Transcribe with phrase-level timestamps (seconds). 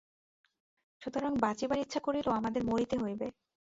[1.01, 3.27] সুতরাং বাঁচিবার ইচ্ছা করিলেও আমাদের মরিতে হইবে।